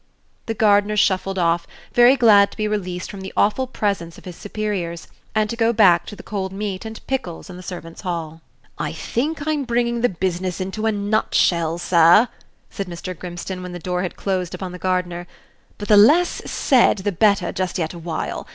The 0.47 0.55
gardener 0.55 0.97
shuffled 0.97 1.37
off, 1.37 1.67
very 1.93 2.15
glad 2.15 2.49
to 2.49 2.57
be 2.57 2.67
released 2.67 3.11
from 3.11 3.21
the 3.21 3.31
awful 3.37 3.67
presence 3.67 4.17
of 4.17 4.25
his 4.25 4.35
superiors, 4.35 5.07
and 5.35 5.47
to 5.51 5.55
go 5.55 5.71
back 5.71 6.07
to 6.07 6.15
the 6.15 6.23
cold 6.23 6.51
meat 6.51 6.85
and 6.85 6.99
pickles 7.05 7.51
in 7.51 7.55
the 7.55 7.61
servants' 7.61 8.01
hall. 8.01 8.41
"I 8.79 8.93
think 8.93 9.45
I'm 9.47 9.63
bringing 9.63 10.01
the 10.01 10.09
business 10.09 10.59
into 10.59 10.87
a 10.87 10.91
nutshell, 10.91 11.77
sir," 11.77 12.29
said 12.71 12.87
Mr. 12.87 13.15
Grimstone, 13.15 13.61
when 13.61 13.73
the 13.73 13.77
door 13.77 14.01
had 14.01 14.15
closed 14.15 14.55
upon 14.55 14.71
the 14.71 14.79
gardener. 14.79 15.27
"But 15.77 15.87
the 15.87 15.97
less 15.97 16.49
said 16.49 16.97
the 16.97 17.11
better 17.11 17.51
just 17.51 17.77
yet 17.77 17.93
a 17.93 17.99
while. 17.99 18.47